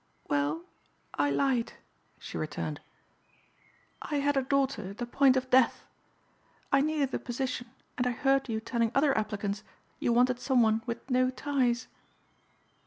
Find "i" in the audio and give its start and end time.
1.13-1.29, 4.01-4.15, 6.71-6.81, 8.07-8.11